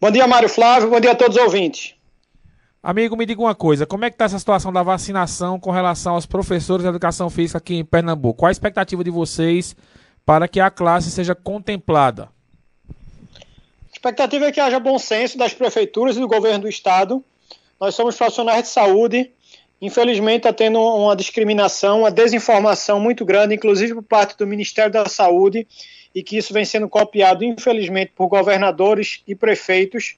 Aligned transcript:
Bom 0.00 0.10
dia, 0.10 0.26
Mário 0.26 0.48
Flávio. 0.48 0.90
Bom 0.90 1.00
dia 1.00 1.12
a 1.12 1.14
todos 1.14 1.36
os 1.36 1.42
ouvintes. 1.42 1.94
Amigo, 2.82 3.16
me 3.16 3.24
diga 3.24 3.40
uma 3.40 3.54
coisa, 3.54 3.86
como 3.86 4.04
é 4.04 4.10
que 4.10 4.14
está 4.14 4.26
essa 4.26 4.38
situação 4.38 4.70
da 4.70 4.82
vacinação 4.82 5.58
com 5.58 5.70
relação 5.70 6.14
aos 6.14 6.26
professores 6.26 6.82
de 6.82 6.88
educação 6.90 7.30
física 7.30 7.56
aqui 7.56 7.76
em 7.76 7.84
Pernambuco? 7.84 8.40
Qual 8.40 8.48
a 8.48 8.52
expectativa 8.52 9.02
de 9.02 9.10
vocês 9.10 9.74
para 10.26 10.46
que 10.46 10.60
a 10.60 10.70
classe 10.70 11.10
seja 11.10 11.34
contemplada? 11.34 12.28
A 12.90 13.90
expectativa 13.90 14.44
é 14.44 14.52
que 14.52 14.60
haja 14.60 14.78
bom 14.78 14.98
senso 14.98 15.38
das 15.38 15.54
prefeituras 15.54 16.18
e 16.18 16.20
do 16.20 16.28
governo 16.28 16.64
do 16.64 16.68
estado. 16.68 17.24
Nós 17.80 17.94
somos 17.94 18.16
profissionais 18.16 18.64
de 18.64 18.68
saúde. 18.68 19.32
Infelizmente 19.84 20.38
está 20.38 20.52
tendo 20.52 20.80
uma 20.80 21.14
discriminação, 21.14 22.00
uma 22.00 22.10
desinformação 22.10 22.98
muito 22.98 23.24
grande, 23.24 23.54
inclusive 23.54 23.94
por 23.94 24.02
parte 24.02 24.36
do 24.36 24.46
Ministério 24.46 24.90
da 24.90 25.06
Saúde, 25.06 25.66
e 26.14 26.22
que 26.22 26.38
isso 26.38 26.54
vem 26.54 26.64
sendo 26.64 26.88
copiado, 26.88 27.44
infelizmente, 27.44 28.12
por 28.16 28.28
governadores 28.28 29.22
e 29.26 29.34
prefeitos 29.34 30.16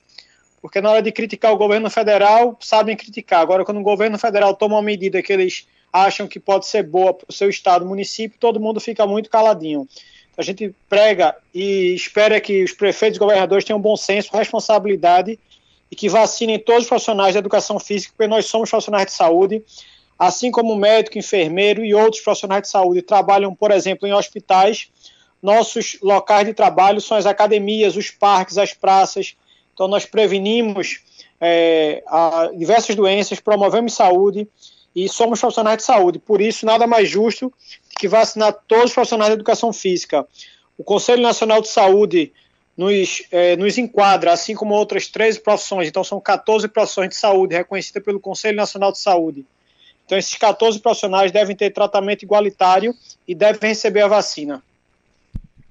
porque 0.66 0.80
na 0.80 0.90
hora 0.90 1.02
de 1.02 1.12
criticar 1.12 1.52
o 1.52 1.56
governo 1.56 1.88
federal, 1.88 2.56
sabem 2.60 2.96
criticar. 2.96 3.40
Agora, 3.40 3.64
quando 3.64 3.78
o 3.78 3.84
governo 3.84 4.18
federal 4.18 4.52
toma 4.52 4.74
uma 4.74 4.82
medida 4.82 5.22
que 5.22 5.32
eles 5.32 5.68
acham 5.92 6.26
que 6.26 6.40
pode 6.40 6.66
ser 6.66 6.82
boa 6.82 7.14
para 7.14 7.26
o 7.28 7.32
seu 7.32 7.48
estado, 7.48 7.86
município, 7.86 8.36
todo 8.40 8.58
mundo 8.58 8.80
fica 8.80 9.06
muito 9.06 9.30
caladinho. 9.30 9.86
A 10.36 10.42
gente 10.42 10.74
prega 10.88 11.36
e 11.54 11.94
espera 11.94 12.40
que 12.40 12.64
os 12.64 12.72
prefeitos 12.72 13.16
e 13.16 13.20
governadores 13.20 13.64
tenham 13.64 13.80
bom 13.80 13.96
senso, 13.96 14.36
responsabilidade 14.36 15.38
e 15.90 15.96
que 15.96 16.08
vacinem 16.08 16.58
todos 16.58 16.82
os 16.82 16.88
profissionais 16.88 17.34
da 17.34 17.40
educação 17.40 17.78
física, 17.78 18.12
porque 18.16 18.28
nós 18.28 18.46
somos 18.46 18.70
profissionais 18.70 19.06
de 19.06 19.12
saúde, 19.12 19.62
assim 20.18 20.50
como 20.50 20.74
médico, 20.76 21.18
enfermeiro 21.18 21.84
e 21.84 21.94
outros 21.94 22.22
profissionais 22.22 22.62
de 22.62 22.68
saúde 22.68 23.02
trabalham, 23.02 23.54
por 23.54 23.70
exemplo, 23.70 24.06
em 24.08 24.12
hospitais. 24.12 24.88
Nossos 25.42 25.98
locais 26.02 26.46
de 26.46 26.54
trabalho 26.54 27.00
são 27.00 27.16
as 27.16 27.26
academias, 27.26 27.96
os 27.96 28.10
parques, 28.10 28.58
as 28.58 28.72
praças, 28.72 29.36
então, 29.76 29.86
nós 29.88 30.06
prevenimos 30.06 31.00
é, 31.38 32.02
diversas 32.56 32.96
doenças, 32.96 33.38
promovemos 33.38 33.92
saúde 33.92 34.48
e 34.94 35.06
somos 35.06 35.38
profissionais 35.38 35.76
de 35.76 35.82
saúde. 35.82 36.18
Por 36.18 36.40
isso, 36.40 36.64
nada 36.64 36.86
mais 36.86 37.10
justo 37.10 37.52
que 37.98 38.08
vacinar 38.08 38.54
todos 38.66 38.86
os 38.86 38.94
profissionais 38.94 39.28
da 39.28 39.34
educação 39.34 39.74
física. 39.74 40.26
O 40.78 40.82
Conselho 40.82 41.22
Nacional 41.22 41.60
de 41.60 41.68
Saúde 41.68 42.32
nos, 42.76 43.22
é, 43.30 43.56
nos 43.56 43.78
enquadra, 43.78 44.32
assim 44.32 44.54
como 44.54 44.74
outras 44.74 45.06
13 45.06 45.40
profissões. 45.40 45.88
Então, 45.88 46.04
são 46.04 46.20
14 46.20 46.68
profissões 46.68 47.08
de 47.08 47.16
saúde 47.16 47.54
reconhecidas 47.54 48.02
pelo 48.02 48.20
Conselho 48.20 48.56
Nacional 48.56 48.92
de 48.92 48.98
Saúde. 48.98 49.44
Então, 50.04 50.16
esses 50.16 50.34
14 50.34 50.78
profissionais 50.78 51.32
devem 51.32 51.56
ter 51.56 51.70
tratamento 51.70 52.22
igualitário 52.22 52.94
e 53.26 53.34
devem 53.34 53.70
receber 53.70 54.02
a 54.02 54.08
vacina. 54.08 54.62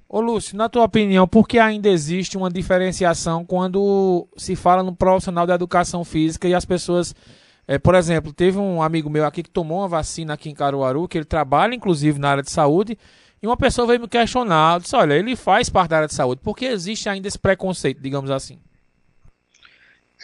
Ô 0.09 0.20
Lúcio, 0.20 0.58
na 0.58 0.70
tua 0.70 0.84
opinião, 0.84 1.28
por 1.28 1.47
que 1.47 1.58
ainda 1.58 1.89
existe 1.89 2.38
uma 2.38 2.50
diferenciação 2.50 3.44
quando 3.44 4.28
se 4.38 4.56
fala 4.56 4.84
no 4.84 4.95
profissional 4.95 5.47
da 5.47 5.56
educação 5.56 6.03
física 6.03 6.47
e 6.47 6.53
as 6.53 6.66
pessoas. 6.66 7.16
É, 7.67 7.80
por 7.80 7.95
exemplo, 7.95 8.31
teve 8.31 8.59
um 8.59 8.81
amigo 8.81 9.09
meu 9.09 9.25
aqui 9.25 9.42
que 9.42 9.50
tomou 9.50 9.80
uma 9.80 9.88
vacina 9.88 10.36
aqui 10.36 10.50
em 10.50 10.53
Caruaru, 10.53 11.08
que 11.08 11.17
ele 11.17 11.25
trabalha 11.25 11.73
inclusive 11.73 12.19
na 12.19 12.30
área 12.30 12.44
de 12.44 12.52
saúde, 12.52 12.95
e 13.46 13.48
uma 13.48 13.56
pessoa 13.56 13.86
veio 13.86 14.02
me 14.02 14.08
questionar, 14.08 14.80
disse, 14.80 14.96
olha, 14.96 15.14
ele 15.14 15.36
faz 15.36 15.70
parte 15.70 15.92
da 15.92 15.98
área 15.98 16.08
de 16.08 16.16
saúde, 16.16 16.42
por 16.44 16.58
que 16.58 16.66
existe 16.66 17.08
ainda 17.08 17.28
esse 17.28 17.38
preconceito, 17.38 18.02
digamos 18.02 18.32
assim? 18.32 18.60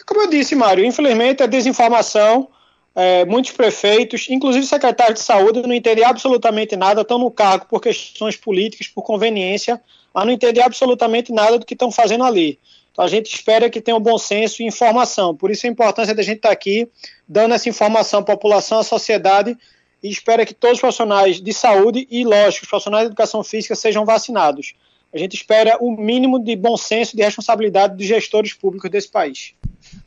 Como 0.04 0.22
eu 0.22 0.28
disse, 0.28 0.56
Mário, 0.56 0.84
infelizmente 0.84 1.40
a 1.40 1.46
desinformação 1.46 2.48
é, 2.94 3.24
muitos 3.24 3.52
prefeitos, 3.52 4.26
inclusive 4.28 4.66
secretários 4.66 5.20
de 5.20 5.24
saúde, 5.24 5.62
não 5.62 5.72
entendem 5.72 6.04
absolutamente 6.04 6.74
nada, 6.74 7.02
estão 7.02 7.16
no 7.16 7.30
cargo 7.30 7.66
por 7.66 7.80
questões 7.80 8.36
políticas, 8.36 8.88
por 8.88 9.02
conveniência, 9.02 9.80
mas 10.12 10.26
não 10.26 10.32
entendem 10.32 10.62
absolutamente 10.62 11.32
nada 11.32 11.58
do 11.58 11.64
que 11.64 11.74
estão 11.74 11.92
fazendo 11.92 12.24
ali. 12.24 12.58
Então 12.90 13.04
a 13.04 13.08
gente 13.08 13.32
espera 13.32 13.70
que 13.70 13.80
tenham 13.80 14.00
bom 14.00 14.18
senso 14.18 14.62
e 14.62 14.66
informação. 14.66 15.34
Por 15.34 15.50
isso 15.50 15.66
a 15.66 15.70
importância 15.70 16.14
da 16.14 16.22
gente 16.22 16.38
estar 16.38 16.50
aqui 16.50 16.88
dando 17.26 17.54
essa 17.54 17.68
informação 17.68 18.20
à 18.20 18.22
população, 18.22 18.80
à 18.80 18.82
sociedade, 18.82 19.56
e 20.02 20.10
espera 20.10 20.44
que 20.44 20.52
todos 20.52 20.76
os 20.76 20.80
profissionais 20.80 21.40
de 21.40 21.52
saúde 21.52 22.06
e, 22.10 22.24
lógico, 22.24 22.64
os 22.64 22.70
profissionais 22.70 23.04
de 23.04 23.08
educação 23.08 23.44
física 23.44 23.74
sejam 23.74 24.04
vacinados. 24.04 24.74
A 25.14 25.18
gente 25.18 25.36
espera 25.36 25.76
o 25.78 25.94
mínimo 25.94 26.42
de 26.42 26.56
bom 26.56 26.76
senso 26.76 27.14
e 27.14 27.16
de 27.16 27.22
responsabilidade 27.22 27.96
dos 27.96 28.06
gestores 28.06 28.54
públicos 28.54 28.90
desse 28.90 29.08
país. 29.08 29.52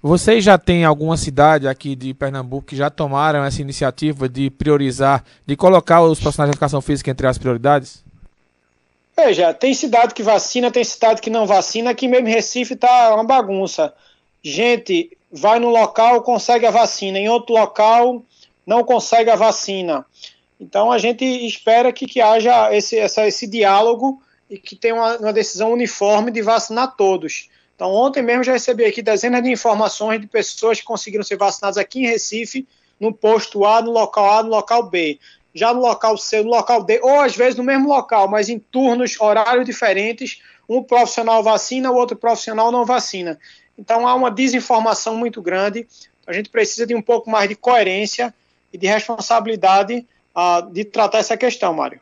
Vocês 0.01 0.43
já 0.43 0.57
têm 0.57 0.83
alguma 0.83 1.15
cidade 1.15 1.67
aqui 1.67 1.95
de 1.95 2.13
Pernambuco 2.13 2.67
que 2.67 2.75
já 2.75 2.89
tomaram 2.89 3.43
essa 3.43 3.61
iniciativa 3.61 4.27
de 4.27 4.49
priorizar, 4.49 5.23
de 5.45 5.55
colocar 5.55 6.01
os 6.01 6.19
profissionais 6.19 6.49
de 6.49 6.55
educação 6.55 6.81
física 6.81 7.11
entre 7.11 7.27
as 7.27 7.37
prioridades? 7.37 8.03
Veja, 9.15 9.53
tem 9.53 9.73
cidade 9.73 10.13
que 10.13 10.23
vacina, 10.23 10.71
tem 10.71 10.83
cidade 10.83 11.21
que 11.21 11.29
não 11.29 11.45
vacina. 11.45 11.91
Aqui 11.91 12.07
mesmo 12.07 12.27
em 12.27 12.31
Recife 12.31 12.73
está 12.73 13.13
uma 13.13 13.23
bagunça. 13.23 13.93
Gente 14.43 15.15
vai 15.31 15.59
no 15.59 15.69
local, 15.69 16.21
consegue 16.21 16.65
a 16.65 16.71
vacina, 16.71 17.19
em 17.19 17.29
outro 17.29 17.53
local 17.53 18.23
não 18.65 18.83
consegue 18.83 19.29
a 19.29 19.35
vacina. 19.35 20.05
Então 20.59 20.91
a 20.91 20.97
gente 20.97 21.23
espera 21.23 21.91
que, 21.91 22.05
que 22.05 22.21
haja 22.21 22.73
esse, 22.75 22.97
essa, 22.97 23.27
esse 23.27 23.47
diálogo 23.47 24.21
e 24.49 24.57
que 24.57 24.75
tenha 24.75 24.95
uma, 24.95 25.17
uma 25.17 25.33
decisão 25.33 25.71
uniforme 25.71 26.31
de 26.31 26.41
vacinar 26.41 26.95
todos. 26.95 27.49
Então, 27.75 27.91
ontem 27.91 28.23
mesmo 28.23 28.43
já 28.43 28.53
recebi 28.53 28.85
aqui 28.85 29.01
dezenas 29.01 29.43
de 29.43 29.51
informações 29.51 30.21
de 30.21 30.27
pessoas 30.27 30.79
que 30.79 30.85
conseguiram 30.85 31.23
ser 31.23 31.37
vacinadas 31.37 31.77
aqui 31.77 31.99
em 31.99 32.07
Recife, 32.07 32.65
no 32.97 33.13
posto 33.13 33.65
A, 33.65 33.81
no 33.81 33.91
local 33.91 34.31
A, 34.31 34.43
no 34.43 34.49
local 34.49 34.89
B. 34.89 35.19
Já 35.53 35.73
no 35.73 35.81
local 35.81 36.17
C, 36.17 36.41
no 36.41 36.49
local 36.49 36.83
D, 36.83 36.99
ou 37.01 37.19
às 37.19 37.35
vezes 37.35 37.55
no 37.55 37.63
mesmo 37.63 37.89
local, 37.89 38.29
mas 38.29 38.47
em 38.47 38.59
turnos, 38.59 39.19
horários 39.19 39.65
diferentes, 39.65 40.41
um 40.67 40.81
profissional 40.81 41.43
vacina, 41.43 41.91
o 41.91 41.95
outro 41.95 42.15
profissional 42.15 42.71
não 42.71 42.85
vacina. 42.85 43.37
Então 43.77 44.07
há 44.07 44.15
uma 44.15 44.31
desinformação 44.31 45.17
muito 45.17 45.41
grande. 45.41 45.87
A 46.25 46.33
gente 46.33 46.49
precisa 46.49 46.87
de 46.87 46.95
um 46.95 47.01
pouco 47.01 47.29
mais 47.29 47.47
de 47.47 47.55
coerência 47.55 48.33
e 48.71 48.77
de 48.77 48.87
responsabilidade 48.87 50.05
uh, 50.35 50.69
de 50.71 50.85
tratar 50.85 51.19
essa 51.19 51.37
questão, 51.37 51.73
Mário. 51.73 51.99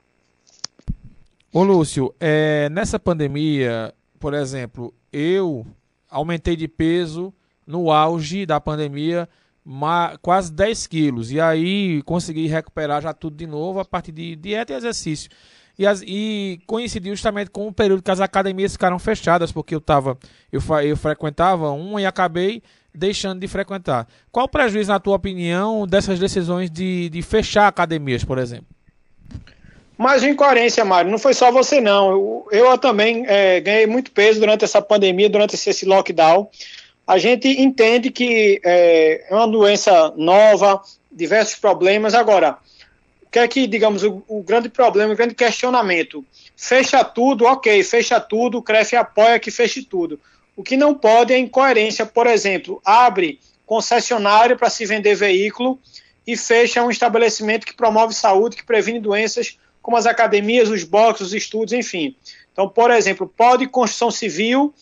Ô 1.51 1.63
Lúcio, 1.63 2.13
é, 2.19 2.67
nessa 2.69 2.99
pandemia, 2.99 3.93
por 4.19 4.33
exemplo, 4.33 4.93
eu 5.11 5.65
aumentei 6.09 6.55
de 6.55 6.67
peso 6.67 7.33
no 7.65 7.91
auge 7.91 8.45
da 8.45 8.59
pandemia 8.59 9.29
quase 10.21 10.51
10 10.51 10.87
quilos. 10.87 11.31
E 11.31 11.39
aí 11.39 12.01
consegui 12.03 12.47
recuperar 12.47 13.01
já 13.01 13.13
tudo 13.13 13.35
de 13.35 13.47
novo 13.47 13.79
a 13.79 13.85
partir 13.85 14.11
de 14.11 14.35
dieta 14.35 14.73
e 14.73 14.75
exercício. 14.75 15.29
E, 15.77 15.87
as, 15.87 16.03
e 16.05 16.59
coincidiu 16.67 17.15
justamente 17.15 17.49
com 17.49 17.67
o 17.67 17.73
período 17.73 18.03
que 18.03 18.11
as 18.11 18.19
academias 18.19 18.73
ficaram 18.73 18.99
fechadas, 18.99 19.51
porque 19.51 19.73
eu 19.73 19.81
tava, 19.81 20.17
eu, 20.51 20.61
eu 20.83 20.95
frequentava 20.95 21.71
uma 21.71 22.01
e 22.01 22.05
acabei 22.05 22.61
deixando 22.93 23.39
de 23.39 23.47
frequentar. 23.47 24.07
Qual 24.31 24.45
o 24.45 24.49
prejuízo, 24.49 24.91
na 24.91 24.99
tua 24.99 25.15
opinião, 25.15 25.87
dessas 25.87 26.19
decisões 26.19 26.69
de, 26.69 27.09
de 27.09 27.21
fechar 27.21 27.67
academias, 27.67 28.23
por 28.23 28.37
exemplo? 28.37 28.67
Mas 29.97 30.23
incoerência, 30.23 30.83
Mário, 30.83 31.11
não 31.11 31.19
foi 31.19 31.33
só 31.33 31.51
você 31.51 31.79
não. 31.79 32.11
Eu, 32.11 32.47
eu 32.51 32.77
também 32.77 33.25
é, 33.27 33.59
ganhei 33.59 33.87
muito 33.87 34.11
peso 34.11 34.39
durante 34.39 34.65
essa 34.65 34.81
pandemia, 34.81 35.29
durante 35.29 35.55
esse, 35.55 35.85
lockdown. 35.85 36.49
A 37.05 37.17
gente 37.17 37.47
entende 37.47 38.09
que 38.09 38.59
é, 38.63 39.25
é 39.29 39.35
uma 39.35 39.47
doença 39.47 40.13
nova, 40.15 40.81
diversos 41.11 41.55
problemas. 41.55 42.13
Agora, 42.13 42.57
o 43.23 43.29
que 43.29 43.39
é 43.39 43.47
que, 43.47 43.67
digamos, 43.67 44.03
o, 44.03 44.23
o, 44.27 44.41
grande 44.41 44.69
problema, 44.69 45.13
o 45.13 45.17
grande 45.17 45.35
questionamento? 45.35 46.25
Fecha 46.55 47.03
tudo, 47.03 47.45
ok, 47.45 47.83
fecha 47.83 48.19
tudo, 48.19 48.57
o 48.57 48.63
CREF 48.63 48.95
apoia 48.95 49.39
que 49.39 49.51
feche 49.51 49.83
tudo. 49.83 50.19
O 50.55 50.63
que 50.63 50.77
não 50.77 50.93
pode 50.93 51.33
é 51.33 51.37
incoerência, 51.37 52.05
por 52.05 52.27
exemplo, 52.27 52.81
abre 52.85 53.39
concessionário 53.65 54.57
para 54.57 54.69
se 54.69 54.85
vender 54.85 55.15
veículo 55.15 55.79
e 56.25 56.37
fecha 56.37 56.83
um 56.83 56.91
estabelecimento 56.91 57.65
que 57.65 57.73
promove 57.73 58.13
saúde, 58.13 58.55
que 58.55 58.65
previne 58.65 58.99
doenças 58.99 59.57
como 59.81 59.97
as 59.97 60.05
academias, 60.05 60.69
os 60.69 60.83
boxes, 60.83 61.27
os 61.27 61.33
estudos, 61.33 61.73
enfim. 61.73 62.15
Então, 62.51 62.69
por 62.69 62.91
exemplo, 62.91 63.27
pode 63.27 63.67
construção 63.67 64.11
civil, 64.11 64.73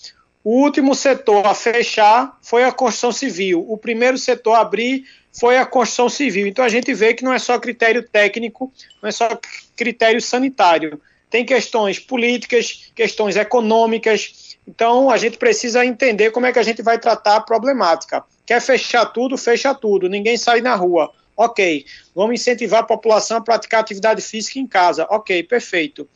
o 0.43 0.61
último 0.61 0.93
setor 0.93 1.45
a 1.45 1.53
fechar 1.53 2.37
foi 2.41 2.63
a 2.63 2.71
construção 2.71 3.11
civil, 3.11 3.65
o 3.67 3.77
primeiro 3.77 4.17
setor 4.17 4.55
a 4.55 4.61
abrir 4.61 5.05
foi 5.31 5.57
a 5.57 5.65
construção 5.65 6.09
civil. 6.09 6.47
Então 6.47 6.65
a 6.65 6.69
gente 6.69 6.93
vê 6.93 7.13
que 7.13 7.23
não 7.23 7.33
é 7.33 7.39
só 7.39 7.57
critério 7.59 8.03
técnico, 8.03 8.71
não 9.01 9.07
é 9.07 9.11
só 9.11 9.39
critério 9.75 10.21
sanitário. 10.21 10.99
Tem 11.29 11.45
questões 11.45 11.97
políticas, 11.97 12.91
questões 12.93 13.37
econômicas. 13.37 14.50
Então 14.67 15.09
a 15.09 15.17
gente 15.17 15.37
precisa 15.37 15.85
entender 15.85 16.31
como 16.31 16.45
é 16.45 16.51
que 16.51 16.59
a 16.59 16.63
gente 16.63 16.81
vai 16.81 16.99
tratar 16.99 17.37
a 17.37 17.41
problemática. 17.41 18.23
Quer 18.45 18.61
fechar 18.61 19.05
tudo, 19.05 19.37
fecha 19.37 19.73
tudo. 19.73 20.07
Ninguém 20.07 20.37
sai 20.37 20.61
na 20.61 20.75
rua. 20.75 21.11
Ok. 21.35 21.85
Vamos 22.15 22.39
incentivar 22.39 22.81
a 22.81 22.83
população 22.83 23.37
a 23.37 23.41
praticar 23.41 23.81
atividade 23.81 24.21
física 24.21 24.59
em 24.59 24.67
casa. 24.67 25.07
Ok, 25.09 25.43
perfeito. 25.43 26.07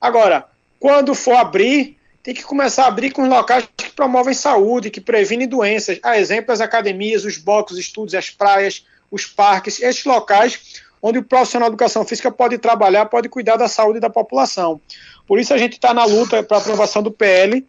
Agora, 0.00 0.46
quando 0.78 1.14
for 1.14 1.34
abrir, 1.34 1.96
tem 2.22 2.34
que 2.34 2.42
começar 2.42 2.84
a 2.84 2.88
abrir 2.88 3.10
com 3.10 3.28
locais 3.28 3.66
que 3.76 3.90
promovem 3.90 4.34
saúde, 4.34 4.90
que 4.90 5.00
previnem 5.00 5.48
doenças. 5.48 5.98
A 6.02 6.18
exemplo, 6.18 6.52
as 6.52 6.60
academias, 6.60 7.24
os 7.24 7.38
boxes, 7.38 7.78
os 7.78 7.84
estudos, 7.84 8.14
as 8.14 8.30
praias, 8.30 8.84
os 9.10 9.24
parques, 9.24 9.80
esses 9.80 10.04
locais 10.04 10.82
onde 11.00 11.18
o 11.18 11.22
profissional 11.22 11.68
de 11.68 11.74
educação 11.74 12.02
física 12.02 12.32
pode 12.32 12.56
trabalhar, 12.56 13.04
pode 13.04 13.28
cuidar 13.28 13.56
da 13.56 13.68
saúde 13.68 14.00
da 14.00 14.08
população. 14.08 14.80
Por 15.26 15.38
isso 15.38 15.52
a 15.52 15.58
gente 15.58 15.74
está 15.74 15.92
na 15.92 16.06
luta 16.06 16.42
para 16.42 16.56
a 16.56 16.60
aprovação 16.60 17.02
do 17.02 17.10
PL 17.10 17.66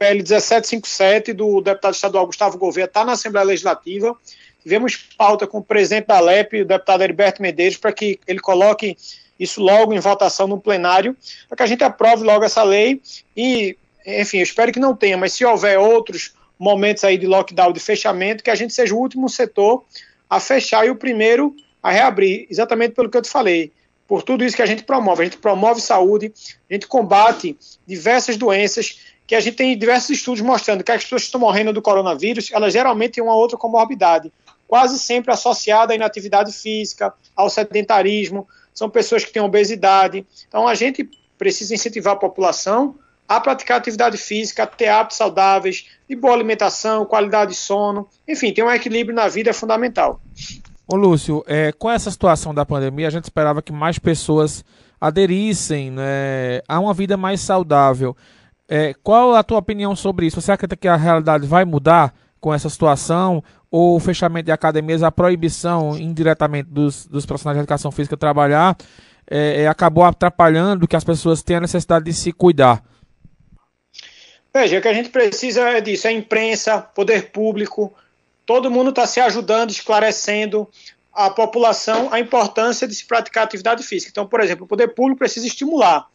PL 0.00 0.22
1757 0.22 1.34
do 1.34 1.60
deputado 1.60 1.92
estadual 1.92 2.24
Gustavo 2.24 2.56
Gouveia 2.56 2.86
está 2.86 3.04
na 3.04 3.12
Assembleia 3.12 3.44
Legislativa. 3.44 4.16
Tivemos 4.62 4.96
pauta 4.96 5.46
com 5.46 5.58
o 5.58 5.62
presidente 5.62 6.06
da 6.06 6.18
LEP, 6.18 6.62
o 6.62 6.64
deputado 6.64 7.02
Heriberto 7.02 7.42
Medeiros, 7.42 7.76
para 7.76 7.92
que 7.92 8.18
ele 8.26 8.40
coloque 8.40 8.96
isso 9.38 9.60
logo 9.60 9.92
em 9.92 10.00
votação 10.00 10.46
no 10.46 10.58
plenário, 10.58 11.14
para 11.46 11.56
que 11.58 11.62
a 11.62 11.66
gente 11.66 11.84
aprove 11.84 12.24
logo 12.24 12.42
essa 12.42 12.62
lei 12.62 13.02
e, 13.36 13.76
enfim, 14.06 14.38
eu 14.38 14.42
espero 14.42 14.72
que 14.72 14.80
não 14.80 14.96
tenha, 14.96 15.18
mas 15.18 15.34
se 15.34 15.44
houver 15.44 15.78
outros 15.78 16.32
momentos 16.58 17.04
aí 17.04 17.18
de 17.18 17.26
lockdown, 17.26 17.70
de 17.70 17.80
fechamento, 17.80 18.42
que 18.42 18.50
a 18.50 18.54
gente 18.54 18.72
seja 18.72 18.94
o 18.94 18.98
último 18.98 19.28
setor 19.28 19.84
a 20.30 20.40
fechar 20.40 20.86
e 20.86 20.90
o 20.90 20.96
primeiro 20.96 21.54
a 21.82 21.90
reabrir, 21.90 22.46
exatamente 22.50 22.94
pelo 22.94 23.10
que 23.10 23.18
eu 23.18 23.22
te 23.22 23.28
falei, 23.28 23.70
por 24.10 24.22
tudo 24.22 24.44
isso 24.44 24.56
que 24.56 24.62
a 24.62 24.66
gente 24.66 24.82
promove. 24.82 25.22
A 25.22 25.24
gente 25.26 25.38
promove 25.38 25.80
saúde, 25.80 26.32
a 26.68 26.72
gente 26.72 26.88
combate 26.88 27.56
diversas 27.86 28.36
doenças, 28.36 28.98
que 29.30 29.36
a 29.36 29.40
gente 29.40 29.54
tem 29.54 29.78
diversos 29.78 30.10
estudos 30.10 30.40
mostrando 30.40 30.82
que 30.82 30.90
as 30.90 31.04
pessoas 31.04 31.22
que 31.22 31.26
estão 31.26 31.40
morrendo 31.40 31.72
do 31.72 31.80
coronavírus, 31.80 32.50
elas 32.50 32.72
geralmente 32.72 33.12
têm 33.12 33.22
uma 33.22 33.36
outra 33.36 33.56
comorbidade, 33.56 34.32
quase 34.66 34.98
sempre 34.98 35.32
associada 35.32 35.92
à 35.92 35.94
inatividade 35.94 36.50
física, 36.50 37.14
ao 37.36 37.48
sedentarismo, 37.48 38.48
são 38.74 38.90
pessoas 38.90 39.24
que 39.24 39.32
têm 39.32 39.40
obesidade. 39.40 40.26
Então 40.48 40.66
a 40.66 40.74
gente 40.74 41.08
precisa 41.38 41.72
incentivar 41.72 42.14
a 42.14 42.16
população 42.16 42.96
a 43.28 43.38
praticar 43.38 43.78
atividade 43.78 44.16
física, 44.16 44.66
ter 44.66 44.88
hábitos 44.88 45.18
saudáveis, 45.18 45.86
de 46.08 46.16
boa 46.16 46.34
alimentação, 46.34 47.06
qualidade 47.06 47.52
de 47.52 47.56
sono, 47.56 48.08
enfim, 48.26 48.52
ter 48.52 48.64
um 48.64 48.70
equilíbrio 48.72 49.14
na 49.14 49.28
vida 49.28 49.50
é 49.50 49.52
fundamental. 49.52 50.20
Ô 50.88 50.96
Lúcio, 50.96 51.44
é, 51.46 51.70
com 51.70 51.88
essa 51.88 52.10
situação 52.10 52.52
da 52.52 52.66
pandemia, 52.66 53.06
a 53.06 53.10
gente 53.10 53.22
esperava 53.22 53.62
que 53.62 53.70
mais 53.70 53.96
pessoas 53.96 54.64
aderissem 55.00 55.92
né, 55.92 56.62
a 56.66 56.80
uma 56.80 56.92
vida 56.92 57.16
mais 57.16 57.40
saudável. 57.40 58.16
É, 58.72 58.94
qual 59.02 59.34
a 59.34 59.42
tua 59.42 59.58
opinião 59.58 59.96
sobre 59.96 60.26
isso? 60.26 60.40
Você 60.40 60.52
acredita 60.52 60.76
que 60.76 60.86
a 60.86 60.94
realidade 60.94 61.44
vai 61.44 61.64
mudar 61.64 62.14
com 62.40 62.54
essa 62.54 62.70
situação? 62.70 63.42
Ou 63.68 63.96
o 63.96 64.00
fechamento 64.00 64.46
de 64.46 64.52
academias, 64.52 65.02
a 65.02 65.10
proibição 65.10 65.98
indiretamente 65.98 66.68
dos, 66.70 67.04
dos 67.04 67.26
profissionais 67.26 67.56
de 67.56 67.62
educação 67.62 67.90
física 67.90 68.16
trabalhar, 68.16 68.76
é, 69.28 69.62
é 69.62 69.66
acabou 69.66 70.04
atrapalhando 70.04 70.86
que 70.86 70.94
as 70.94 71.02
pessoas 71.02 71.42
tenham 71.42 71.58
a 71.58 71.62
necessidade 71.62 72.04
de 72.04 72.12
se 72.12 72.30
cuidar? 72.30 72.80
Veja, 74.54 74.78
o 74.78 74.80
que 74.80 74.88
a 74.88 74.94
gente 74.94 75.08
precisa 75.08 75.62
é 75.62 75.80
disso, 75.80 76.06
é 76.06 76.12
imprensa, 76.12 76.80
poder 76.80 77.30
público, 77.32 77.92
todo 78.46 78.70
mundo 78.70 78.90
está 78.90 79.04
se 79.04 79.18
ajudando, 79.18 79.70
esclarecendo 79.70 80.68
a 81.12 81.28
população 81.28 82.12
a 82.12 82.20
importância 82.20 82.86
de 82.86 82.94
se 82.94 83.04
praticar 83.04 83.44
atividade 83.44 83.82
física. 83.82 84.10
Então, 84.12 84.28
por 84.28 84.40
exemplo, 84.40 84.64
o 84.64 84.68
poder 84.68 84.88
público 84.88 85.18
precisa 85.18 85.46
estimular. 85.46 86.06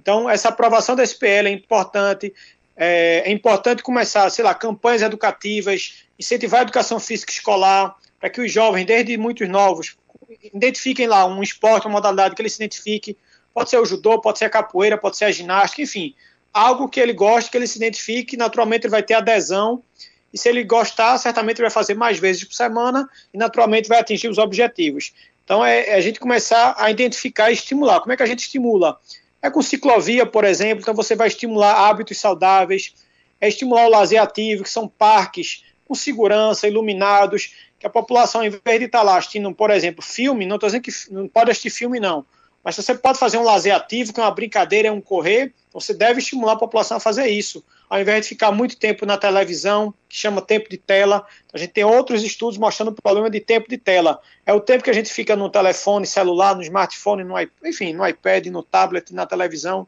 Então, 0.00 0.28
essa 0.28 0.48
aprovação 0.48 0.96
da 0.96 1.02
SPL 1.02 1.46
é 1.46 1.50
importante. 1.50 2.32
É, 2.76 3.22
é 3.26 3.30
importante 3.30 3.82
começar, 3.82 4.28
sei 4.30 4.44
lá, 4.44 4.54
campanhas 4.54 5.02
educativas, 5.02 6.04
incentivar 6.18 6.60
a 6.60 6.62
educação 6.62 6.98
física 6.98 7.32
escolar, 7.32 7.96
para 8.18 8.30
que 8.30 8.40
os 8.40 8.52
jovens, 8.52 8.84
desde 8.84 9.16
muitos 9.16 9.48
novos, 9.48 9.96
identifiquem 10.52 11.06
lá 11.06 11.24
um 11.26 11.42
esporte, 11.42 11.86
uma 11.86 11.94
modalidade 11.94 12.34
que 12.34 12.42
ele 12.42 12.48
se 12.48 12.62
identifique. 12.62 13.16
Pode 13.52 13.70
ser 13.70 13.78
o 13.78 13.84
judô, 13.84 14.20
pode 14.20 14.38
ser 14.38 14.46
a 14.46 14.50
capoeira, 14.50 14.96
pode 14.96 15.16
ser 15.16 15.26
a 15.26 15.30
ginástica, 15.30 15.82
enfim. 15.82 16.14
Algo 16.52 16.88
que 16.88 17.00
ele 17.00 17.12
goste, 17.12 17.50
que 17.50 17.56
ele 17.56 17.66
se 17.66 17.76
identifique, 17.76 18.36
naturalmente 18.36 18.84
ele 18.84 18.90
vai 18.90 19.02
ter 19.02 19.14
adesão 19.14 19.82
e 20.32 20.38
se 20.38 20.48
ele 20.48 20.64
gostar, 20.64 21.18
certamente 21.18 21.60
vai 21.60 21.70
fazer 21.70 21.94
mais 21.94 22.18
vezes 22.18 22.44
por 22.44 22.54
semana 22.54 23.08
e 23.32 23.38
naturalmente 23.38 23.88
vai 23.88 24.00
atingir 24.00 24.28
os 24.28 24.38
objetivos. 24.38 25.12
Então 25.44 25.64
é, 25.64 25.90
é 25.90 25.94
a 25.94 26.00
gente 26.00 26.18
começar 26.18 26.74
a 26.78 26.90
identificar 26.90 27.50
e 27.50 27.54
estimular. 27.54 28.00
Como 28.00 28.12
é 28.12 28.16
que 28.16 28.22
a 28.22 28.26
gente 28.26 28.40
estimula? 28.40 28.98
É 29.42 29.50
com 29.50 29.60
ciclovia, 29.60 30.24
por 30.24 30.44
exemplo, 30.44 30.82
então 30.82 30.94
você 30.94 31.16
vai 31.16 31.26
estimular 31.26 31.88
hábitos 31.88 32.18
saudáveis, 32.18 32.94
é 33.40 33.48
estimular 33.48 33.86
o 33.86 33.90
lazer 33.90 34.22
ativo, 34.22 34.62
que 34.62 34.70
são 34.70 34.86
parques 34.86 35.64
com 35.84 35.94
segurança, 35.94 36.68
iluminados, 36.68 37.52
que 37.78 37.86
a 37.86 37.90
população, 37.90 38.44
em 38.44 38.50
vez 38.50 38.78
de 38.78 38.84
estar 38.84 39.02
lá 39.02 39.18
assistindo, 39.18 39.52
por 39.52 39.70
exemplo, 39.70 40.00
filme, 40.00 40.46
não 40.46 40.54
estou 40.54 40.68
dizendo 40.68 40.82
que 40.82 40.92
não 41.10 41.26
pode 41.26 41.50
assistir 41.50 41.70
filme, 41.70 41.98
não, 41.98 42.24
mas 42.64 42.76
você 42.76 42.94
pode 42.94 43.18
fazer 43.18 43.38
um 43.38 43.42
lazer 43.42 43.74
ativo, 43.74 44.12
que 44.12 44.20
é 44.20 44.22
uma 44.22 44.30
brincadeira, 44.30 44.88
é 44.88 44.92
um 44.92 45.00
correr, 45.00 45.52
você 45.72 45.92
deve 45.92 46.20
estimular 46.20 46.52
a 46.52 46.56
população 46.56 46.98
a 46.98 47.00
fazer 47.00 47.26
isso, 47.26 47.64
ao 47.88 48.00
invés 48.00 48.22
de 48.22 48.28
ficar 48.28 48.52
muito 48.52 48.76
tempo 48.76 49.04
na 49.04 49.16
televisão, 49.18 49.92
que 50.08 50.16
chama 50.16 50.40
tempo 50.40 50.68
de 50.68 50.76
tela. 50.76 51.26
A 51.52 51.58
gente 51.58 51.72
tem 51.72 51.84
outros 51.84 52.22
estudos 52.22 52.58
mostrando 52.58 52.88
o 52.88 53.02
problema 53.02 53.28
de 53.28 53.40
tempo 53.40 53.68
de 53.68 53.78
tela. 53.78 54.20
É 54.46 54.52
o 54.52 54.60
tempo 54.60 54.84
que 54.84 54.90
a 54.90 54.94
gente 54.94 55.12
fica 55.12 55.34
no 55.34 55.50
telefone, 55.50 56.06
celular, 56.06 56.54
no 56.54 56.62
smartphone, 56.62 57.24
no, 57.24 57.34
enfim, 57.64 57.92
no 57.92 58.06
iPad, 58.06 58.46
no 58.46 58.62
tablet, 58.62 59.12
na 59.12 59.26
televisão. 59.26 59.86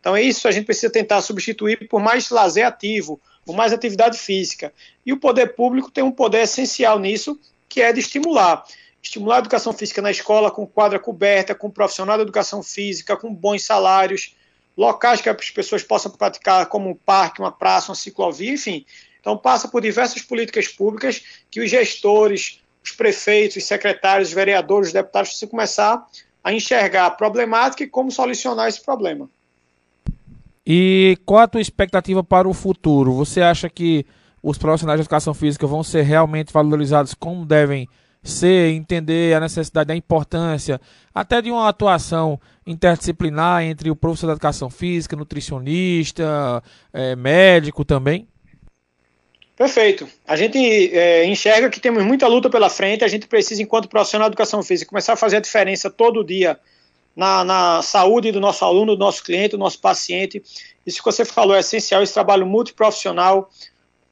Então 0.00 0.16
é 0.16 0.22
isso, 0.22 0.48
a 0.48 0.50
gente 0.50 0.64
precisa 0.64 0.90
tentar 0.90 1.20
substituir 1.22 1.88
por 1.88 2.00
mais 2.00 2.28
lazer 2.30 2.66
ativo, 2.66 3.20
por 3.44 3.54
mais 3.54 3.72
atividade 3.72 4.18
física. 4.18 4.72
E 5.04 5.12
o 5.12 5.18
poder 5.18 5.54
público 5.54 5.90
tem 5.90 6.02
um 6.02 6.12
poder 6.12 6.42
essencial 6.42 6.98
nisso, 6.98 7.38
que 7.68 7.80
é 7.80 7.92
de 7.92 8.00
estimular 8.00 8.64
estimular 9.02 9.36
a 9.36 9.38
educação 9.40 9.72
física 9.72 10.02
na 10.02 10.10
escola 10.10 10.50
com 10.50 10.66
quadra 10.66 10.98
coberta, 10.98 11.54
com 11.54 11.70
profissional 11.70 12.16
de 12.16 12.22
educação 12.22 12.62
física, 12.62 13.16
com 13.16 13.34
bons 13.34 13.64
salários, 13.64 14.34
locais 14.76 15.20
que 15.20 15.28
as 15.28 15.50
pessoas 15.50 15.82
possam 15.82 16.12
praticar, 16.12 16.66
como 16.66 16.88
um 16.88 16.94
parque, 16.94 17.40
uma 17.40 17.52
praça, 17.52 17.90
uma 17.90 17.96
ciclovia, 17.96 18.52
enfim. 18.52 18.84
Então 19.20 19.36
passa 19.36 19.68
por 19.68 19.82
diversas 19.82 20.22
políticas 20.22 20.68
públicas 20.68 21.22
que 21.50 21.60
os 21.60 21.70
gestores, 21.70 22.60
os 22.82 22.92
prefeitos, 22.92 23.56
os 23.56 23.64
secretários, 23.64 24.28
os 24.28 24.34
vereadores, 24.34 24.88
os 24.88 24.92
deputados 24.92 25.30
precisam 25.30 25.50
começar 25.50 26.06
a 26.42 26.52
enxergar 26.52 27.06
a 27.06 27.10
problemática 27.10 27.84
e 27.84 27.86
como 27.86 28.10
solucionar 28.10 28.68
esse 28.68 28.82
problema. 28.82 29.28
E 30.66 31.18
qual 31.26 31.40
a 31.40 31.48
tua 31.48 31.60
expectativa 31.60 32.22
para 32.22 32.48
o 32.48 32.54
futuro? 32.54 33.12
Você 33.14 33.40
acha 33.40 33.68
que 33.68 34.06
os 34.42 34.56
profissionais 34.56 34.98
de 34.98 35.02
educação 35.02 35.34
física 35.34 35.66
vão 35.66 35.82
ser 35.82 36.02
realmente 36.02 36.52
valorizados 36.52 37.12
como 37.12 37.44
devem 37.44 37.86
ser, 37.86 38.09
entender 38.22 39.34
a 39.34 39.40
necessidade, 39.40 39.92
a 39.92 39.96
importância, 39.96 40.80
até 41.14 41.40
de 41.40 41.50
uma 41.50 41.68
atuação 41.68 42.38
interdisciplinar 42.66 43.62
entre 43.62 43.90
o 43.90 43.96
professor 43.96 44.26
de 44.26 44.32
educação 44.32 44.68
física, 44.68 45.16
nutricionista, 45.16 46.62
é, 46.92 47.16
médico 47.16 47.84
também? 47.84 48.28
Perfeito. 49.56 50.08
A 50.26 50.36
gente 50.36 50.58
é, 50.96 51.24
enxerga 51.26 51.68
que 51.68 51.80
temos 51.80 52.02
muita 52.02 52.26
luta 52.26 52.48
pela 52.48 52.70
frente, 52.70 53.04
a 53.04 53.08
gente 53.08 53.26
precisa, 53.26 53.62
enquanto 53.62 53.88
profissional 53.88 54.28
de 54.28 54.32
educação 54.32 54.62
física, 54.62 54.88
começar 54.88 55.14
a 55.14 55.16
fazer 55.16 55.36
a 55.36 55.40
diferença 55.40 55.90
todo 55.90 56.24
dia 56.24 56.58
na, 57.14 57.44
na 57.44 57.82
saúde 57.82 58.32
do 58.32 58.40
nosso 58.40 58.64
aluno, 58.64 58.96
do 58.96 59.00
nosso 59.00 59.22
cliente, 59.22 59.50
do 59.50 59.58
nosso 59.58 59.78
paciente. 59.78 60.42
Isso 60.86 60.98
que 60.98 61.04
você 61.04 61.24
falou 61.24 61.54
é 61.54 61.60
essencial, 61.60 62.02
esse 62.02 62.14
trabalho 62.14 62.46
multiprofissional, 62.46 63.50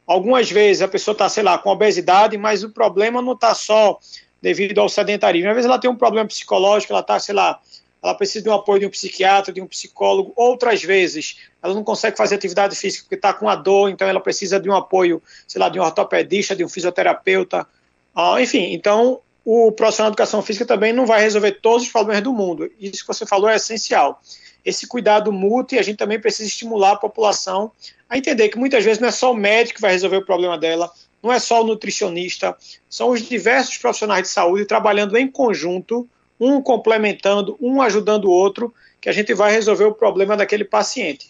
Algumas 0.08 0.50
vezes 0.50 0.80
a 0.80 0.88
pessoa 0.88 1.12
está, 1.12 1.28
sei 1.28 1.42
lá, 1.42 1.58
com 1.58 1.68
obesidade, 1.68 2.38
mas 2.38 2.64
o 2.64 2.70
problema 2.70 3.20
não 3.20 3.34
está 3.34 3.54
só 3.54 3.98
devido 4.40 4.80
ao 4.80 4.88
sedentarismo. 4.88 5.50
Às 5.50 5.54
vezes 5.54 5.68
ela 5.68 5.78
tem 5.78 5.90
um 5.90 5.96
problema 5.96 6.26
psicológico, 6.26 6.94
ela 6.94 7.02
está, 7.02 7.20
sei 7.20 7.34
lá, 7.34 7.60
ela 8.02 8.14
precisa 8.14 8.42
de 8.42 8.48
um 8.48 8.54
apoio 8.54 8.80
de 8.80 8.86
um 8.86 8.90
psiquiatra, 8.90 9.52
de 9.52 9.60
um 9.60 9.66
psicólogo. 9.66 10.32
Outras 10.34 10.82
vezes 10.82 11.36
ela 11.62 11.74
não 11.74 11.84
consegue 11.84 12.16
fazer 12.16 12.36
atividade 12.36 12.74
física 12.74 13.04
porque 13.04 13.16
está 13.16 13.34
com 13.34 13.50
a 13.50 13.54
dor, 13.54 13.90
então 13.90 14.08
ela 14.08 14.18
precisa 14.18 14.58
de 14.58 14.70
um 14.70 14.74
apoio, 14.74 15.22
sei 15.46 15.60
lá, 15.60 15.68
de 15.68 15.78
um 15.78 15.82
ortopedista, 15.82 16.56
de 16.56 16.64
um 16.64 16.70
fisioterapeuta. 16.70 17.66
Ah, 18.14 18.40
enfim, 18.40 18.72
então 18.72 19.20
o 19.44 19.70
profissional 19.72 20.10
de 20.10 20.14
educação 20.14 20.40
física 20.40 20.64
também 20.64 20.90
não 20.90 21.04
vai 21.04 21.20
resolver 21.20 21.52
todos 21.60 21.82
os 21.82 21.92
problemas 21.92 22.22
do 22.22 22.32
mundo. 22.32 22.70
Isso 22.80 23.02
que 23.02 23.08
você 23.08 23.26
falou 23.26 23.50
é 23.50 23.56
essencial. 23.56 24.22
Esse 24.68 24.86
cuidado 24.86 25.32
mútuo 25.32 25.76
e 25.76 25.78
a 25.78 25.82
gente 25.82 25.96
também 25.96 26.20
precisa 26.20 26.46
estimular 26.46 26.92
a 26.92 26.96
população 26.96 27.72
a 28.06 28.18
entender 28.18 28.50
que 28.50 28.58
muitas 28.58 28.84
vezes 28.84 29.00
não 29.00 29.08
é 29.08 29.10
só 29.10 29.32
o 29.32 29.34
médico 29.34 29.76
que 29.76 29.80
vai 29.80 29.92
resolver 29.92 30.18
o 30.18 30.24
problema 30.26 30.58
dela, 30.58 30.92
não 31.22 31.32
é 31.32 31.38
só 31.38 31.62
o 31.62 31.66
nutricionista, 31.66 32.54
são 32.86 33.08
os 33.08 33.22
diversos 33.22 33.78
profissionais 33.78 34.24
de 34.24 34.28
saúde 34.28 34.66
trabalhando 34.66 35.16
em 35.16 35.26
conjunto, 35.26 36.06
um 36.38 36.60
complementando, 36.60 37.56
um 37.58 37.80
ajudando 37.80 38.26
o 38.26 38.30
outro, 38.30 38.74
que 39.00 39.08
a 39.08 39.12
gente 39.12 39.32
vai 39.32 39.50
resolver 39.52 39.84
o 39.84 39.94
problema 39.94 40.36
daquele 40.36 40.64
paciente. 40.64 41.28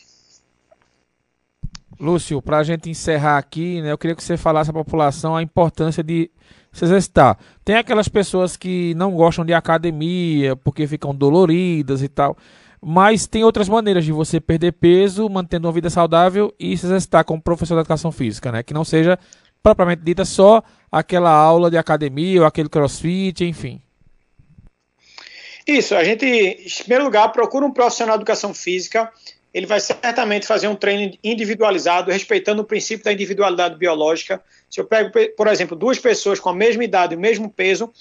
Lúcio, 2.00 2.42
para 2.42 2.58
a 2.58 2.64
gente 2.64 2.90
encerrar 2.90 3.38
aqui, 3.38 3.80
né, 3.80 3.92
eu 3.92 3.98
queria 3.98 4.16
que 4.16 4.24
você 4.24 4.36
falasse 4.36 4.70
à 4.70 4.72
população 4.72 5.36
a 5.36 5.42
importância 5.44 6.02
de 6.02 6.28
se 6.72 6.84
exercitar. 6.84 7.38
Tem 7.64 7.76
aquelas 7.76 8.08
pessoas 8.08 8.56
que 8.56 8.94
não 8.94 9.12
gostam 9.12 9.44
de 9.44 9.54
academia 9.54 10.56
porque 10.56 10.88
ficam 10.88 11.14
doloridas 11.14 12.02
e 12.02 12.08
tal. 12.08 12.36
Mas 12.80 13.26
tem 13.26 13.42
outras 13.42 13.68
maneiras 13.68 14.04
de 14.04 14.12
você 14.12 14.40
perder 14.40 14.72
peso, 14.72 15.28
mantendo 15.28 15.66
uma 15.66 15.72
vida 15.72 15.90
saudável 15.90 16.54
e 16.58 16.76
se 16.76 16.86
exercitar 16.86 17.24
como 17.24 17.42
professor 17.42 17.74
de 17.74 17.80
educação 17.80 18.12
física, 18.12 18.52
né? 18.52 18.62
Que 18.62 18.72
não 18.72 18.84
seja 18.84 19.18
propriamente 19.62 20.02
dita 20.02 20.24
só 20.24 20.62
aquela 20.90 21.30
aula 21.30 21.70
de 21.70 21.76
academia 21.76 22.40
ou 22.40 22.46
aquele 22.46 22.68
crossfit, 22.68 23.44
enfim. 23.44 23.82
Isso, 25.66 25.94
a 25.94 26.02
gente, 26.02 26.24
em 26.24 26.80
primeiro 26.80 27.04
lugar, 27.04 27.30
procura 27.30 27.66
um 27.66 27.72
profissional 27.72 28.16
de 28.16 28.22
educação 28.22 28.54
física. 28.54 29.12
Ele 29.52 29.66
vai 29.66 29.80
certamente 29.80 30.46
fazer 30.46 30.68
um 30.68 30.76
treino 30.76 31.14
individualizado, 31.22 32.10
respeitando 32.10 32.62
o 32.62 32.64
princípio 32.64 33.04
da 33.04 33.12
individualidade 33.12 33.76
biológica. 33.76 34.42
Se 34.70 34.80
eu 34.80 34.86
pego, 34.86 35.10
por 35.36 35.46
exemplo, 35.46 35.76
duas 35.76 35.98
pessoas 35.98 36.40
com 36.40 36.48
a 36.48 36.54
mesma 36.54 36.84
idade 36.84 37.14
e 37.14 37.16
o 37.18 37.20
mesmo 37.20 37.50
peso, 37.50 37.92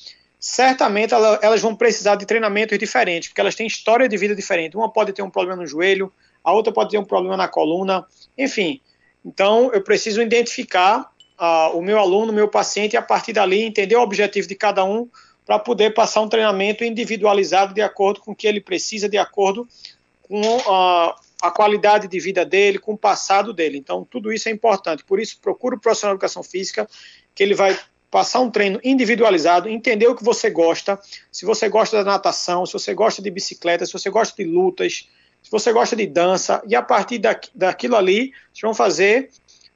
certamente 0.50 1.13
elas 1.13 1.62
vão 1.62 1.75
precisar 1.75 2.16
de 2.16 2.25
treinamentos 2.25 2.80
diferentes, 2.80 3.27
porque 3.27 3.42
elas 3.42 3.54
têm 3.54 3.68
história 3.68 4.08
de 4.08 4.16
vida 4.16 4.34
diferente. 4.34 4.77
Uma 4.77 4.89
pode 4.89 5.12
ter 5.12 5.22
um 5.22 5.30
problema 5.30 5.62
no 5.62 5.68
joelho, 5.68 6.10
a 6.42 6.54
outra 6.54 6.72
pode 6.72 6.92
ter 6.92 6.98
um 6.98 7.04
problema 7.04 7.36
na 7.36 7.50
coluna, 7.50 8.06
enfim. 8.38 8.80
Então, 9.25 9.70
eu 9.74 9.82
preciso 9.82 10.22
identificar 10.22 11.12
uh, 11.38 11.77
o 11.77 11.82
meu 11.82 12.00
aluno, 12.00 12.32
o 12.32 12.34
meu 12.36 12.48
paciente, 12.48 12.94
e 12.94 12.98
a 12.98 13.01
partir 13.01 13.34
dali 13.34 13.62
entender 13.62 13.98
o 13.98 14.01
objetivo 14.01 14.48
de 14.48 14.56
cada 14.56 14.86
um 14.86 15.10
para 15.46 15.60
poder 15.60 15.94
passar 15.94 16.22
um 16.22 16.30
treinamento 16.30 16.82
individualizado 16.82 17.74
de 17.74 17.82
acordo 17.82 18.22
com 18.22 18.32
o 18.32 18.36
que 18.36 18.48
ele 18.48 18.62
precisa, 18.62 19.10
de 19.10 19.18
acordo 19.18 19.68
com 20.22 20.39
uh, 20.39 21.13
a 21.42 21.51
qualidade 21.51 22.08
de 22.08 22.20
vida 22.22 22.46
dele, 22.46 22.80
com 22.80 22.94
o 22.94 22.98
passado 22.98 23.51
dele. 23.51 23.77
Então, 23.77 24.08
tudo 24.10 24.32
isso 24.32 24.48
é 24.48 24.51
importante. 24.54 25.04
Por 25.04 25.20
isso, 25.20 25.39
procure 25.42 25.75
o 25.75 25.80
profissional 25.80 26.16
de 26.16 26.20
educação 26.20 26.42
física, 26.42 26.88
que 27.36 27.44
ele 27.44 27.54
vai 27.54 27.77
passar 28.10 28.40
um 28.40 28.50
treino 28.50 28.80
individualizado, 28.84 29.68
entender 29.68 30.08
o 30.08 30.16
que 30.16 30.24
você 30.24 30.50
gosta, 30.50 31.00
se 31.32 31.46
você 31.46 31.68
gosta 31.68 31.98
da 31.98 32.04
natação, 32.04 32.66
se 32.66 32.74
você 32.74 32.94
gosta 32.94 33.22
de 33.22 33.30
bicicleta, 33.30 33.86
se 33.86 33.94
você 33.94 34.10
gosta 34.10 34.36
de 34.42 34.50
lutas, 34.50 35.10
se 35.44 35.52
você 35.52 35.72
gosta 35.72 35.96
de 35.96 36.08
dança, 36.08 36.62
e 36.68 36.76
a 36.76 36.82
partir 36.82 37.20
da, 37.20 37.40
daquilo 37.54 37.96
ali, 37.96 38.32
vocês 38.54 38.62
vão 38.62 38.74
fazer, 38.74 39.30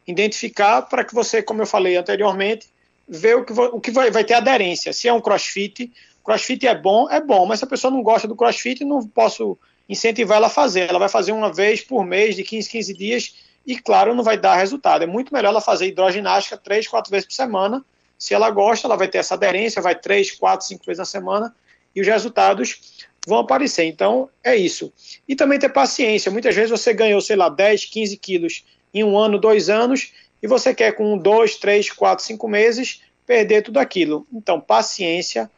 identificar 0.08 0.82
para 0.84 1.04
que 1.04 1.14
você, 1.14 1.42
como 1.42 1.62
eu 1.62 1.68
falei 1.68 1.98
anteriormente, 1.98 2.68
ver 3.08 3.36
o 3.36 3.46
que, 3.46 3.54
o 3.54 3.80
que 3.80 3.92
vai, 3.92 4.10
vai 4.10 4.24
ter 4.24 4.34
aderência. 4.34 4.94
Se 4.94 5.08
é 5.08 5.14
um 5.14 5.22
crossfit, 5.22 5.92
crossfit 6.24 6.66
é 6.66 6.76
bom, 6.76 7.10
é 7.10 7.20
bom, 7.20 7.46
mas 7.46 7.60
se 7.60 7.66
a 7.66 7.68
pessoa 7.68 7.92
não 7.92 8.02
gosta 8.02 8.28
do 8.28 8.36
crossfit, 8.36 8.86
não 8.86 9.06
posso 9.06 9.58
incentivar 9.88 10.38
ela 10.38 10.48
a 10.48 10.50
fazer. 10.50 10.90
Ela 10.90 11.00
vai 11.00 11.10
fazer 11.10 11.34
uma 11.34 11.52
vez 11.52 11.82
por 11.82 12.06
mês, 12.06 12.36
de 12.36 12.44
15, 12.44 12.70
15 12.70 12.94
dias, 12.94 13.36
e 13.68 13.78
claro, 13.78 14.16
não 14.16 14.24
vai 14.24 14.38
dar 14.38 14.56
resultado. 14.56 15.04
É 15.04 15.08
muito 15.08 15.34
melhor 15.34 15.50
ela 15.50 15.62
fazer 15.62 15.88
hidroginástica 15.88 16.58
três, 16.58 16.88
quatro 16.88 17.12
vezes 17.12 17.28
por 17.28 17.34
semana. 17.34 17.84
Se 18.22 18.36
ela 18.36 18.52
gosta, 18.52 18.86
ela 18.86 18.96
vai 18.96 19.08
ter 19.08 19.18
essa 19.18 19.34
aderência, 19.34 19.82
vai 19.82 19.96
três, 19.96 20.30
quatro, 20.30 20.68
cinco 20.68 20.86
vezes 20.86 21.00
na 21.00 21.06
semana, 21.06 21.56
e 21.96 22.02
os 22.02 22.06
resultados 22.06 22.80
vão 23.26 23.40
aparecer. 23.40 23.86
Então, 23.86 24.30
é 24.44 24.56
isso. 24.56 24.94
E 25.28 25.36
também 25.36 25.58
ter 25.58 25.70
paciência. 25.70 26.32
Muitas 26.32 26.54
vezes 26.54 26.70
você 26.70 26.94
ganhou, 26.94 27.20
sei 27.20 27.36
lá, 27.36 27.50
10, 27.50 27.86
15 27.86 28.16
quilos 28.18 28.64
em 28.94 29.04
um 29.04 29.18
ano, 29.18 29.40
dois 29.40 29.72
anos, 29.72 30.14
e 30.40 30.46
você 30.46 30.72
quer 30.72 30.92
com 30.92 31.18
dois, 31.18 31.56
três, 31.56 31.90
quatro, 31.90 32.24
cinco 32.24 32.48
meses 32.48 33.02
perder 33.26 33.64
tudo 33.64 33.80
aquilo. 33.80 34.28
Então, 34.32 34.62
paciência, 34.62 35.50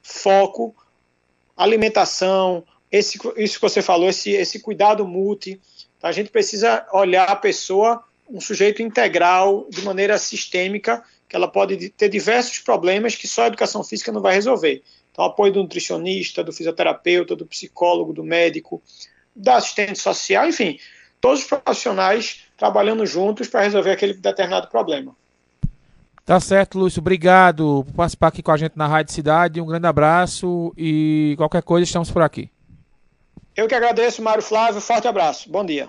foco, 0.00 0.72
alimentação, 1.56 2.62
esse, 2.92 3.18
isso 3.36 3.56
que 3.56 3.62
você 3.62 3.82
falou, 3.82 4.08
esse, 4.08 4.30
esse 4.30 4.60
cuidado 4.60 5.04
multi. 5.04 5.60
Tá? 5.98 6.06
A 6.06 6.12
gente 6.12 6.30
precisa 6.30 6.86
olhar 6.92 7.24
a 7.24 7.34
pessoa, 7.34 8.04
um 8.30 8.40
sujeito 8.40 8.80
integral, 8.80 9.66
de 9.68 9.82
maneira 9.82 10.16
sistêmica, 10.18 11.02
que 11.32 11.36
ela 11.36 11.48
pode 11.48 11.88
ter 11.88 12.10
diversos 12.10 12.58
problemas 12.58 13.14
que 13.14 13.26
só 13.26 13.44
a 13.44 13.46
educação 13.46 13.82
física 13.82 14.12
não 14.12 14.20
vai 14.20 14.34
resolver. 14.34 14.82
Então, 15.10 15.24
apoio 15.24 15.50
do 15.50 15.62
nutricionista, 15.62 16.44
do 16.44 16.52
fisioterapeuta, 16.52 17.34
do 17.34 17.46
psicólogo, 17.46 18.12
do 18.12 18.22
médico, 18.22 18.82
da 19.34 19.56
assistente 19.56 19.98
social, 19.98 20.46
enfim, 20.46 20.78
todos 21.22 21.40
os 21.40 21.46
profissionais 21.46 22.42
trabalhando 22.54 23.06
juntos 23.06 23.48
para 23.48 23.62
resolver 23.62 23.92
aquele 23.92 24.12
determinado 24.12 24.68
problema. 24.68 25.16
Tá 26.22 26.38
certo, 26.38 26.78
Lúcio. 26.78 27.00
Obrigado 27.00 27.82
por 27.86 27.94
participar 27.94 28.28
aqui 28.28 28.42
com 28.42 28.52
a 28.52 28.56
gente 28.58 28.76
na 28.76 28.86
Rádio 28.86 29.14
Cidade. 29.14 29.58
Um 29.58 29.66
grande 29.66 29.86
abraço 29.86 30.70
e 30.76 31.34
qualquer 31.38 31.62
coisa 31.62 31.84
estamos 31.84 32.10
por 32.10 32.20
aqui. 32.20 32.50
Eu 33.56 33.66
que 33.66 33.74
agradeço, 33.74 34.20
Mário 34.20 34.42
Flávio. 34.42 34.82
Forte 34.82 35.08
abraço. 35.08 35.50
Bom 35.50 35.64
dia. 35.64 35.88